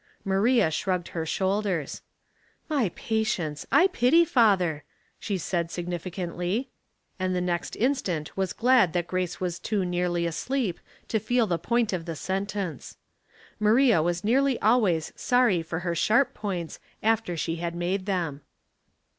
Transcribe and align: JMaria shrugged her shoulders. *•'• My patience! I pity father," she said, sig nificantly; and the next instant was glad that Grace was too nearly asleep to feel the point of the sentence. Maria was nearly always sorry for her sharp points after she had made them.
JMaria 0.25 0.73
shrugged 0.73 1.09
her 1.09 1.27
shoulders. 1.27 2.01
*•'• 2.65 2.75
My 2.75 2.89
patience! 2.95 3.67
I 3.71 3.85
pity 3.85 4.25
father," 4.25 4.83
she 5.19 5.37
said, 5.37 5.69
sig 5.69 5.85
nificantly; 5.85 6.69
and 7.19 7.35
the 7.35 7.39
next 7.39 7.75
instant 7.75 8.35
was 8.35 8.51
glad 8.51 8.93
that 8.93 9.05
Grace 9.05 9.39
was 9.39 9.59
too 9.59 9.85
nearly 9.85 10.25
asleep 10.25 10.79
to 11.09 11.19
feel 11.19 11.45
the 11.45 11.59
point 11.59 11.93
of 11.93 12.05
the 12.05 12.15
sentence. 12.15 12.97
Maria 13.59 14.01
was 14.01 14.23
nearly 14.23 14.59
always 14.59 15.13
sorry 15.15 15.61
for 15.61 15.81
her 15.81 15.93
sharp 15.93 16.33
points 16.33 16.79
after 17.03 17.37
she 17.37 17.57
had 17.57 17.75
made 17.75 18.07
them. 18.07 18.41